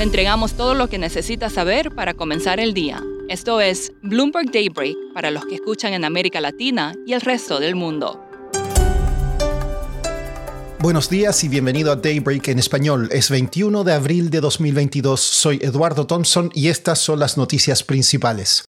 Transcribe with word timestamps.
Le 0.00 0.04
entregamos 0.04 0.54
todo 0.54 0.72
lo 0.72 0.88
que 0.88 0.96
necesita 0.96 1.50
saber 1.50 1.94
para 1.94 2.14
comenzar 2.14 2.58
el 2.58 2.72
día. 2.72 3.04
Esto 3.28 3.60
es 3.60 3.92
Bloomberg 4.00 4.50
Daybreak 4.50 4.96
para 5.12 5.30
los 5.30 5.44
que 5.44 5.56
escuchan 5.56 5.92
en 5.92 6.06
América 6.06 6.40
Latina 6.40 6.94
y 7.06 7.12
el 7.12 7.20
resto 7.20 7.60
del 7.60 7.74
mundo. 7.74 8.18
Buenos 10.78 11.10
días 11.10 11.44
y 11.44 11.48
bienvenido 11.48 11.92
a 11.92 11.96
Daybreak 11.96 12.48
en 12.48 12.58
español. 12.58 13.10
Es 13.12 13.28
21 13.28 13.84
de 13.84 13.92
abril 13.92 14.30
de 14.30 14.40
2022. 14.40 15.20
Soy 15.20 15.58
Eduardo 15.60 16.06
Thompson 16.06 16.50
y 16.54 16.68
estas 16.68 16.98
son 16.98 17.18
las 17.18 17.36
noticias 17.36 17.82
principales. 17.82 18.64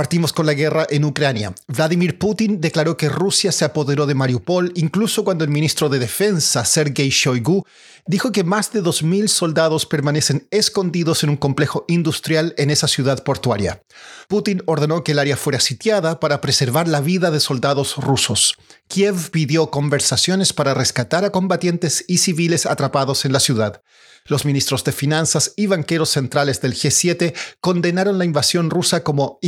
Partimos 0.00 0.32
con 0.32 0.46
la 0.46 0.54
guerra 0.54 0.86
en 0.88 1.04
Ucrania. 1.04 1.54
Vladimir 1.68 2.18
Putin 2.18 2.58
declaró 2.58 2.96
que 2.96 3.10
Rusia 3.10 3.52
se 3.52 3.66
apoderó 3.66 4.06
de 4.06 4.14
Mariupol 4.14 4.72
incluso 4.74 5.24
cuando 5.24 5.44
el 5.44 5.50
ministro 5.50 5.90
de 5.90 5.98
Defensa, 5.98 6.64
Sergei 6.64 7.10
Shoigu, 7.10 7.66
dijo 8.06 8.32
que 8.32 8.42
más 8.42 8.72
de 8.72 8.82
2.000 8.82 9.28
soldados 9.28 9.84
permanecen 9.84 10.48
escondidos 10.50 11.22
en 11.22 11.28
un 11.28 11.36
complejo 11.36 11.84
industrial 11.86 12.54
en 12.56 12.70
esa 12.70 12.88
ciudad 12.88 13.22
portuaria. 13.24 13.82
Putin 14.26 14.62
ordenó 14.64 15.04
que 15.04 15.12
el 15.12 15.18
área 15.18 15.36
fuera 15.36 15.60
sitiada 15.60 16.18
para 16.18 16.40
preservar 16.40 16.88
la 16.88 17.02
vida 17.02 17.30
de 17.30 17.40
soldados 17.40 17.98
rusos. 17.98 18.56
Kiev 18.88 19.30
pidió 19.30 19.70
conversaciones 19.70 20.54
para 20.54 20.72
rescatar 20.72 21.26
a 21.26 21.30
combatientes 21.30 22.06
y 22.08 22.16
civiles 22.16 22.64
atrapados 22.64 23.26
en 23.26 23.34
la 23.34 23.40
ciudad. 23.40 23.82
Los 24.26 24.44
ministros 24.44 24.84
de 24.84 24.92
Finanzas 24.92 25.54
y 25.56 25.66
banqueros 25.66 26.10
centrales 26.10 26.60
del 26.60 26.74
G7 26.74 27.34
condenaron 27.60 28.18
la 28.18 28.24
invasión 28.24 28.70
rusa 28.70 29.02
como 29.02 29.38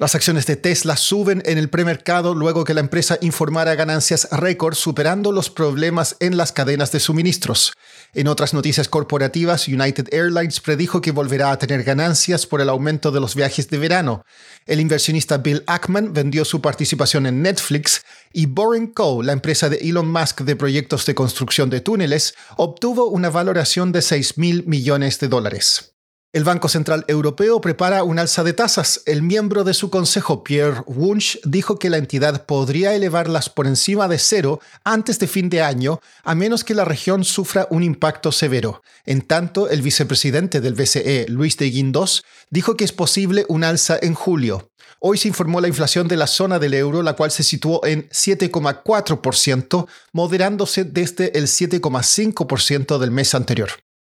Las 0.00 0.14
acciones 0.14 0.46
de 0.46 0.56
Tesla 0.56 0.96
suben 0.96 1.42
en 1.44 1.58
el 1.58 1.68
premercado 1.68 2.34
luego 2.34 2.64
que 2.64 2.72
la 2.72 2.80
empresa 2.80 3.18
informara 3.20 3.74
ganancias 3.74 4.26
récord 4.32 4.74
superando 4.74 5.30
los 5.30 5.50
problemas 5.50 6.16
en 6.20 6.38
las 6.38 6.52
cadenas 6.52 6.90
de 6.90 7.00
suministros. 7.00 7.74
En 8.14 8.26
otras 8.26 8.54
noticias 8.54 8.88
corporativas, 8.88 9.68
United 9.68 10.08
Airlines 10.10 10.60
predijo 10.60 11.02
que 11.02 11.10
volverá 11.10 11.50
a 11.50 11.58
tener 11.58 11.84
ganancias 11.84 12.46
por 12.46 12.62
el 12.62 12.70
aumento 12.70 13.10
de 13.10 13.20
los 13.20 13.34
viajes 13.34 13.68
de 13.68 13.76
verano. 13.76 14.24
El 14.64 14.80
inversionista 14.80 15.36
Bill 15.36 15.64
Ackman 15.66 16.14
vendió 16.14 16.46
su 16.46 16.62
participación 16.62 17.26
en 17.26 17.42
Netflix 17.42 18.02
y 18.32 18.46
Boring 18.46 18.94
Co., 18.94 19.22
la 19.22 19.34
empresa 19.34 19.68
de 19.68 19.76
Elon 19.82 20.10
Musk 20.10 20.40
de 20.40 20.56
proyectos 20.56 21.04
de 21.04 21.14
construcción 21.14 21.68
de 21.68 21.82
túneles, 21.82 22.34
obtuvo 22.56 23.10
una 23.10 23.28
valoración 23.28 23.92
de 23.92 24.00
6 24.00 24.38
mil 24.38 24.64
millones 24.66 25.20
de 25.20 25.28
dólares. 25.28 25.89
El 26.32 26.44
Banco 26.44 26.68
Central 26.68 27.04
Europeo 27.08 27.60
prepara 27.60 28.04
un 28.04 28.20
alza 28.20 28.44
de 28.44 28.52
tasas. 28.52 29.02
El 29.04 29.20
miembro 29.20 29.64
de 29.64 29.74
su 29.74 29.90
consejo, 29.90 30.44
Pierre 30.44 30.84
Wunsch, 30.86 31.40
dijo 31.42 31.76
que 31.76 31.90
la 31.90 31.96
entidad 31.96 32.46
podría 32.46 32.94
elevarlas 32.94 33.50
por 33.50 33.66
encima 33.66 34.06
de 34.06 34.16
cero 34.16 34.60
antes 34.84 35.18
de 35.18 35.26
fin 35.26 35.50
de 35.50 35.62
año, 35.62 35.98
a 36.22 36.36
menos 36.36 36.62
que 36.62 36.76
la 36.76 36.84
región 36.84 37.24
sufra 37.24 37.66
un 37.70 37.82
impacto 37.82 38.30
severo. 38.30 38.80
En 39.06 39.22
tanto, 39.22 39.68
el 39.68 39.82
vicepresidente 39.82 40.60
del 40.60 40.74
BCE, 40.74 41.26
Luis 41.28 41.56
de 41.56 41.68
Guindos, 41.68 42.24
dijo 42.48 42.76
que 42.76 42.84
es 42.84 42.92
posible 42.92 43.44
un 43.48 43.64
alza 43.64 43.98
en 44.00 44.14
julio. 44.14 44.70
Hoy 45.00 45.18
se 45.18 45.26
informó 45.26 45.60
la 45.60 45.66
inflación 45.66 46.06
de 46.06 46.16
la 46.16 46.28
zona 46.28 46.60
del 46.60 46.74
euro, 46.74 47.02
la 47.02 47.14
cual 47.14 47.32
se 47.32 47.42
situó 47.42 47.84
en 47.84 48.08
7,4%, 48.10 49.88
moderándose 50.12 50.84
desde 50.84 51.36
el 51.36 51.48
7,5% 51.48 52.98
del 52.98 53.10
mes 53.10 53.34
anterior. 53.34 53.70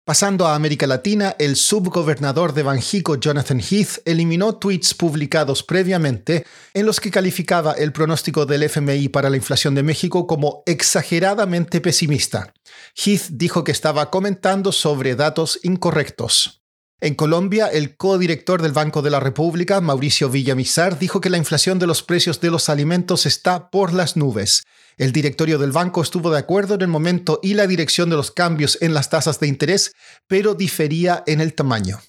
Pasando 0.04 0.48
a 0.48 0.56
América 0.56 0.88
Latina, 0.88 1.36
el 1.38 1.56
subgobernador 1.56 2.54
de 2.54 2.64
Banjico, 2.64 3.18
Jonathan 3.18 3.60
Heath, 3.60 4.02
eliminó 4.06 4.56
tweets 4.56 4.96
publicados 4.96 5.62
previamente 5.62 6.44
en 6.74 6.88
los 6.88 7.00
que 7.00 7.12
calificaba 7.12 7.74
el 7.74 7.94
pronóstico 7.94 8.48
del 8.48 8.64
FMI 8.64 9.10
para 9.10 9.30
la 9.30 9.38
inflación 9.38 9.76
de 9.76 9.84
México 9.84 10.26
como 10.26 10.64
exageradamente 10.66 11.82
pesimista. 11.82 12.52
Heath 12.96 13.28
dijo 13.30 13.64
que 13.64 13.72
estaba 13.72 14.10
comentando 14.10 14.72
sobre 14.72 15.16
datos 15.16 15.60
incorrectos. 15.62 16.61
En 17.04 17.16
Colombia, 17.16 17.66
el 17.66 17.98
codirector 17.98 18.62
del 18.62 18.74
Banco 18.74 19.02
de 19.02 19.10
la 19.10 19.20
República, 19.20 19.82
Mauricio 19.82 20.30
Villamizar, 20.30 21.00
dijo 21.00 21.20
que 21.20 21.32
la 21.32 21.40
inflación 21.40 21.80
de 21.80 21.88
los 21.88 22.04
precios 22.04 22.40
de 22.42 22.52
los 22.52 22.70
alimentos 22.70 23.26
está 23.26 23.72
por 23.72 23.92
las 23.92 24.18
nubes. 24.18 24.62
El 24.98 25.12
directorio 25.12 25.58
del 25.58 25.72
banco 25.72 26.04
estuvo 26.04 26.30
de 26.30 26.38
acuerdo 26.38 26.76
en 26.76 26.82
el 26.82 26.90
momento 26.90 27.40
y 27.42 27.56
la 27.56 27.66
dirección 27.66 28.12
de 28.12 28.18
los 28.18 28.30
cambios 28.30 28.78
en 28.82 28.94
las 28.94 29.10
tasas 29.10 29.40
de 29.40 29.48
interés, 29.48 29.94
pero 30.28 30.54
difería 30.54 31.24
en 31.26 31.42
el 31.42 31.56
tamaño. 31.56 32.00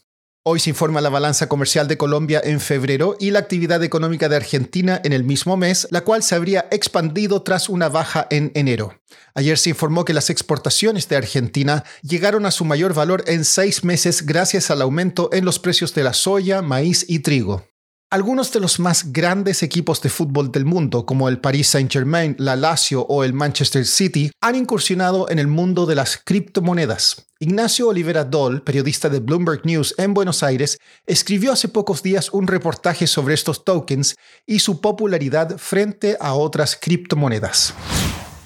Hoy 0.45 0.59
se 0.59 0.71
informa 0.71 1.01
la 1.01 1.09
balanza 1.09 1.49
comercial 1.49 1.87
de 1.87 1.97
Colombia 1.97 2.41
en 2.43 2.59
febrero 2.59 3.17
y 3.21 3.31
la 3.31 3.39
actividad 3.39 3.81
económica 3.85 4.29
de 4.29 4.35
Argentina 4.35 5.01
en 5.05 5.13
el 5.13 5.23
mismo 5.23 5.57
mes, 5.57 5.87
la 5.93 6.01
cual 6.01 6.25
se 6.25 6.35
habría 6.35 6.67
expandido 6.73 7.43
tras 7.43 7.69
una 7.69 7.89
baja 7.89 8.27
en 8.29 8.51
enero. 8.57 8.99
Ayer 9.35 9.57
se 9.57 9.71
informó 9.71 10.05
que 10.05 10.15
las 10.15 10.31
exportaciones 10.31 11.09
de 11.09 11.15
Argentina 11.15 11.85
llegaron 12.03 12.45
a 12.45 12.51
su 12.51 12.65
mayor 12.65 12.93
valor 12.93 13.23
en 13.29 13.45
seis 13.45 13.85
meses 13.85 14.27
gracias 14.27 14.73
al 14.73 14.83
aumento 14.83 15.31
en 15.33 15.45
los 15.45 15.61
precios 15.61 15.95
de 15.95 16.03
la 16.03 16.13
soya, 16.13 16.61
maíz 16.61 17.05
y 17.09 17.21
trigo. 17.21 17.65
Algunos 18.13 18.53
de 18.53 18.61
los 18.61 18.79
más 18.79 19.11
grandes 19.11 19.63
equipos 19.63 20.03
de 20.03 20.11
fútbol 20.11 20.53
del 20.53 20.67
mundo, 20.67 21.07
como 21.07 21.31
el 21.31 21.39
Paris 21.39 21.69
Saint-Germain, 21.69 22.37
la 22.39 22.57
Lazio 22.57 23.07
o 23.09 23.25
el 23.25 23.33
Manchester 23.33 23.87
City, 23.87 24.31
han 24.43 24.55
incursionado 24.55 25.31
en 25.31 25.39
el 25.39 25.47
mundo 25.47 25.87
de 25.87 25.95
las 25.95 26.19
criptomonedas. 26.23 27.29
Ignacio 27.41 27.89
Olivera 27.89 28.25
Doll, 28.25 28.61
periodista 28.61 29.09
de 29.09 29.21
Bloomberg 29.21 29.65
News 29.65 29.95
en 29.97 30.13
Buenos 30.13 30.43
Aires, 30.43 30.77
escribió 31.07 31.53
hace 31.53 31.69
pocos 31.69 32.03
días 32.03 32.29
un 32.35 32.47
reportaje 32.47 33.07
sobre 33.07 33.33
estos 33.33 33.65
tokens 33.65 34.15
y 34.45 34.59
su 34.59 34.83
popularidad 34.83 35.57
frente 35.57 36.19
a 36.21 36.35
otras 36.35 36.77
criptomonedas. 36.79 37.73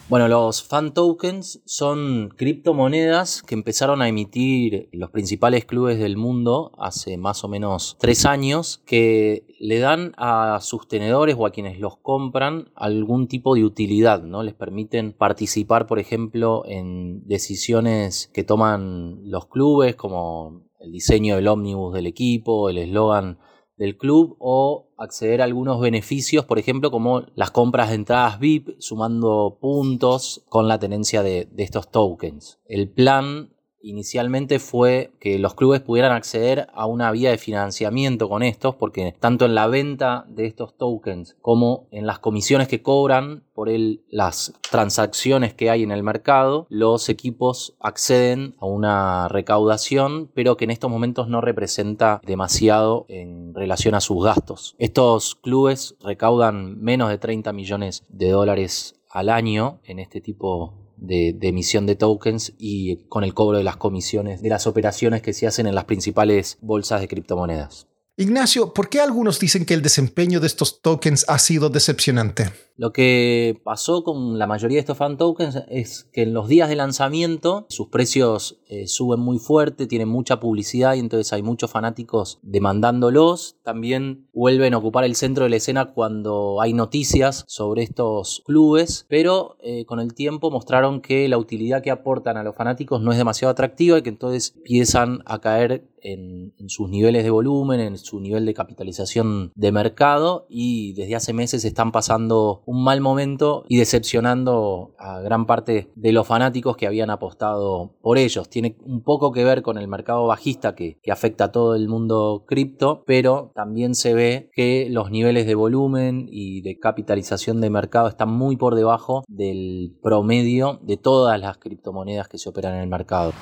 Bueno, 0.08 0.28
los 0.28 0.62
fan 0.62 0.94
tokens 0.94 1.60
son 1.64 2.28
criptomonedas 2.36 3.42
que 3.42 3.56
empezaron 3.56 4.02
a 4.02 4.08
emitir 4.08 4.88
los 4.92 5.10
principales 5.10 5.64
clubes 5.64 5.98
del 5.98 6.16
mundo 6.16 6.70
hace 6.78 7.16
más 7.16 7.42
o 7.42 7.48
menos 7.48 7.96
tres 7.98 8.24
años 8.24 8.80
que 8.86 9.44
le 9.58 9.80
dan 9.80 10.12
a 10.16 10.60
sus 10.60 10.86
tenedores 10.86 11.34
o 11.36 11.44
a 11.44 11.50
quienes 11.50 11.80
los 11.80 11.96
compran 11.96 12.70
algún 12.76 13.26
tipo 13.26 13.56
de 13.56 13.64
utilidad, 13.64 14.22
¿no? 14.22 14.44
Les 14.44 14.54
permiten 14.54 15.12
participar, 15.12 15.88
por 15.88 15.98
ejemplo, 15.98 16.62
en 16.66 17.26
decisiones 17.26 18.30
que 18.32 18.44
toman 18.44 19.28
los 19.28 19.46
clubes 19.46 19.96
como 19.96 20.68
el 20.78 20.92
diseño 20.92 21.34
del 21.34 21.48
ómnibus 21.48 21.92
del 21.92 22.06
equipo, 22.06 22.70
el 22.70 22.78
eslogan 22.78 23.38
del 23.76 23.96
club 23.96 24.36
o 24.38 24.88
acceder 24.96 25.40
a 25.40 25.44
algunos 25.44 25.80
beneficios, 25.80 26.44
por 26.44 26.58
ejemplo, 26.58 26.90
como 26.90 27.24
las 27.34 27.50
compras 27.50 27.90
de 27.90 27.96
entradas 27.96 28.38
VIP, 28.38 28.70
sumando 28.78 29.58
puntos 29.60 30.44
con 30.48 30.68
la 30.68 30.78
tenencia 30.78 31.22
de, 31.22 31.46
de 31.50 31.62
estos 31.62 31.90
tokens. 31.90 32.58
El 32.66 32.88
plan 32.88 33.50
inicialmente 33.86 34.58
fue 34.58 35.12
que 35.20 35.38
los 35.38 35.54
clubes 35.54 35.80
pudieran 35.80 36.12
acceder 36.12 36.66
a 36.74 36.86
una 36.86 37.10
vía 37.12 37.30
de 37.30 37.38
financiamiento 37.38 38.28
con 38.28 38.42
estos, 38.42 38.74
porque 38.74 39.14
tanto 39.18 39.44
en 39.44 39.54
la 39.54 39.68
venta 39.68 40.24
de 40.28 40.46
estos 40.46 40.76
tokens 40.76 41.36
como 41.40 41.86
en 41.90 42.06
las 42.06 42.18
comisiones 42.18 42.68
que 42.68 42.82
cobran 42.82 43.44
por 43.54 43.70
las 44.10 44.52
transacciones 44.70 45.54
que 45.54 45.70
hay 45.70 45.82
en 45.82 45.90
el 45.90 46.02
mercado, 46.02 46.66
los 46.68 47.08
equipos 47.08 47.74
acceden 47.80 48.54
a 48.58 48.66
una 48.66 49.28
recaudación, 49.28 50.30
pero 50.34 50.56
que 50.56 50.64
en 50.64 50.70
estos 50.70 50.90
momentos 50.90 51.28
no 51.28 51.40
representa 51.40 52.20
demasiado 52.24 53.06
en 53.08 53.54
relación 53.54 53.94
a 53.94 54.00
sus 54.00 54.22
gastos. 54.22 54.74
Estos 54.78 55.36
clubes 55.36 55.96
recaudan 56.00 56.80
menos 56.80 57.08
de 57.08 57.18
30 57.18 57.52
millones 57.52 58.04
de 58.08 58.30
dólares 58.30 59.00
al 59.10 59.30
año 59.30 59.80
en 59.84 59.98
este 59.98 60.20
tipo 60.20 60.85
de, 60.96 61.36
emisión 61.40 61.86
de 61.86 61.96
tokens 61.96 62.54
y 62.58 62.96
con 63.08 63.24
el 63.24 63.34
cobro 63.34 63.58
de 63.58 63.64
las 63.64 63.76
comisiones 63.76 64.42
de 64.42 64.48
las 64.48 64.66
operaciones 64.66 65.22
que 65.22 65.32
se 65.32 65.46
hacen 65.46 65.66
en 65.66 65.74
las 65.74 65.84
principales 65.84 66.58
bolsas 66.60 67.00
de 67.00 67.08
criptomonedas. 67.08 67.88
Ignacio, 68.18 68.72
¿por 68.72 68.88
qué 68.88 69.00
algunos 69.00 69.38
dicen 69.38 69.66
que 69.66 69.74
el 69.74 69.82
desempeño 69.82 70.40
de 70.40 70.46
estos 70.46 70.80
tokens 70.80 71.26
ha 71.28 71.38
sido 71.38 71.68
decepcionante? 71.68 72.50
Lo 72.78 72.90
que 72.92 73.60
pasó 73.62 74.04
con 74.04 74.38
la 74.38 74.46
mayoría 74.46 74.76
de 74.76 74.80
estos 74.80 74.96
fan 74.96 75.18
tokens 75.18 75.58
es 75.68 76.08
que 76.12 76.22
en 76.22 76.32
los 76.34 76.48
días 76.48 76.70
de 76.70 76.76
lanzamiento 76.76 77.66
sus 77.70 77.88
precios 77.88 78.58
eh, 78.68 78.86
suben 78.86 79.20
muy 79.20 79.38
fuerte, 79.38 79.86
tienen 79.86 80.08
mucha 80.08 80.40
publicidad 80.40 80.94
y 80.94 81.00
entonces 81.00 81.32
hay 81.34 81.42
muchos 81.42 81.70
fanáticos 81.70 82.38
demandándolos. 82.42 83.56
También 83.62 84.28
vuelven 84.32 84.72
a 84.72 84.78
ocupar 84.78 85.04
el 85.04 85.14
centro 85.14 85.44
de 85.44 85.50
la 85.50 85.56
escena 85.56 85.92
cuando 85.92 86.60
hay 86.60 86.72
noticias 86.74 87.44
sobre 87.48 87.82
estos 87.82 88.42
clubes, 88.46 89.06
pero 89.08 89.56
eh, 89.60 89.84
con 89.86 90.00
el 90.00 90.14
tiempo 90.14 90.50
mostraron 90.50 91.00
que 91.00 91.28
la 91.28 91.38
utilidad 91.38 91.82
que 91.82 91.90
aportan 91.90 92.36
a 92.38 92.44
los 92.44 92.56
fanáticos 92.56 93.00
no 93.00 93.12
es 93.12 93.18
demasiado 93.18 93.52
atractiva 93.52 93.98
y 93.98 94.02
que 94.02 94.10
entonces 94.10 94.54
empiezan 94.56 95.22
a 95.24 95.38
caer 95.40 95.86
en, 96.06 96.68
sus 96.68 96.88
niveles 96.88 97.24
de 97.24 97.30
volumen, 97.30 97.80
en 97.80 97.98
su 97.98 98.20
nivel 98.20 98.44
de 98.46 98.54
capitalización 98.54 99.52
de 99.54 99.72
mercado 99.72 100.46
y 100.48 100.94
desde 100.94 101.16
hace 101.16 101.32
meses 101.32 101.64
están 101.64 101.92
pasando 101.92 102.62
un 102.66 102.82
mal 102.82 103.00
momento 103.00 103.64
y 103.68 103.76
decepcionando 103.78 104.94
a 104.98 105.20
gran 105.20 105.46
parte 105.46 105.90
de 105.94 106.12
los 106.12 106.26
fanáticos 106.26 106.76
que 106.76 106.86
habían 106.86 107.10
apostado 107.10 107.94
por 108.00 108.18
ellos. 108.18 108.48
Tiene 108.48 108.76
un 108.84 109.02
poco 109.02 109.32
que 109.32 109.44
ver 109.44 109.62
con 109.62 109.78
el 109.78 109.88
mercado 109.88 110.26
bajista 110.26 110.74
que, 110.74 110.98
afecta 111.16 111.44
a 111.44 111.52
todo 111.52 111.74
el 111.74 111.88
mundo 111.88 112.44
cripto, 112.46 113.02
pero 113.06 113.50
también 113.54 113.94
se 113.94 114.12
ve 114.12 114.50
que 114.54 114.88
los 114.90 115.10
niveles 115.10 115.46
de 115.46 115.54
volumen 115.54 116.28
y 116.30 116.60
de 116.60 116.78
capitalización 116.78 117.62
de 117.62 117.70
mercado 117.70 118.08
están 118.08 118.28
muy 118.28 118.56
por 118.56 118.74
debajo 118.74 119.24
del 119.28 119.96
promedio 120.02 120.78
de 120.82 120.98
todas 120.98 121.40
las 121.40 121.56
criptomonedas 121.56 122.28
que 122.28 122.36
se 122.36 122.50
operan 122.50 122.74
en 122.74 122.82
el 122.82 122.88
mercado. 122.88 123.32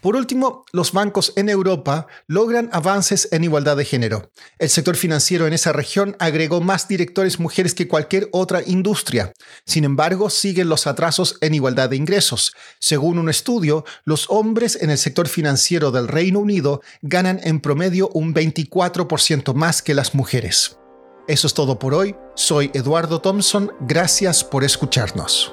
Por 0.00 0.14
último, 0.14 0.64
los 0.72 0.92
bancos 0.92 1.32
en 1.34 1.48
Europa 1.48 2.06
logran 2.28 2.70
avances 2.72 3.28
en 3.32 3.42
igualdad 3.42 3.76
de 3.76 3.84
género. 3.84 4.30
El 4.58 4.68
sector 4.68 4.94
financiero 4.94 5.46
en 5.46 5.52
esa 5.52 5.72
región 5.72 6.16
agregó 6.20 6.60
más 6.60 6.86
directores 6.86 7.40
mujeres 7.40 7.74
que 7.74 7.88
cualquier 7.88 8.28
otra 8.30 8.62
industria. 8.64 9.32
Sin 9.64 9.84
embargo, 9.84 10.30
siguen 10.30 10.68
los 10.68 10.86
atrasos 10.86 11.36
en 11.40 11.54
igualdad 11.54 11.90
de 11.90 11.96
ingresos. 11.96 12.54
Según 12.78 13.18
un 13.18 13.28
estudio, 13.28 13.84
los 14.04 14.26
hombres 14.28 14.78
en 14.80 14.90
el 14.90 14.98
sector 14.98 15.26
financiero 15.26 15.90
del 15.90 16.06
Reino 16.06 16.38
Unido 16.38 16.80
ganan 17.02 17.40
en 17.42 17.58
promedio 17.60 18.08
un 18.14 18.34
24% 18.34 19.52
más 19.54 19.82
que 19.82 19.94
las 19.94 20.14
mujeres. 20.14 20.78
Eso 21.26 21.46
es 21.46 21.54
todo 21.54 21.78
por 21.78 21.92
hoy. 21.92 22.14
Soy 22.36 22.70
Eduardo 22.72 23.20
Thompson. 23.20 23.72
Gracias 23.80 24.44
por 24.44 24.62
escucharnos. 24.62 25.52